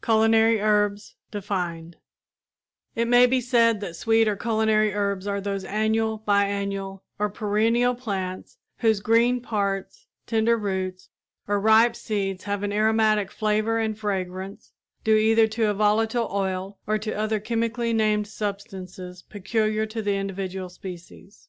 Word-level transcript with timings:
CULINARY 0.00 0.58
HERBS 0.60 1.16
DEFINED 1.32 1.96
It 2.94 3.08
may 3.08 3.26
be 3.26 3.40
said 3.40 3.80
that 3.80 3.96
sweet 3.96 4.28
or 4.28 4.36
culinary 4.36 4.94
herbs 4.94 5.26
are 5.26 5.40
those 5.40 5.64
annual, 5.64 6.18
biennial 6.18 7.02
or 7.18 7.28
perennial 7.28 7.96
plants 7.96 8.58
whose 8.76 9.00
green 9.00 9.40
parts, 9.40 10.06
tender 10.24 10.56
roots 10.56 11.08
or 11.48 11.58
ripe 11.58 11.96
seeds 11.96 12.44
have 12.44 12.62
an 12.62 12.72
aromatic 12.72 13.32
flavor 13.32 13.80
and 13.80 13.98
fragrance, 13.98 14.72
due 15.02 15.16
either 15.16 15.48
to 15.48 15.66
a 15.68 15.74
volatile 15.74 16.28
oil 16.30 16.78
or 16.86 16.96
to 16.98 17.12
other 17.18 17.40
chemically 17.40 17.92
named 17.92 18.28
substances 18.28 19.22
peculiar 19.22 19.84
to 19.84 20.00
the 20.00 20.14
individual 20.14 20.68
species. 20.68 21.48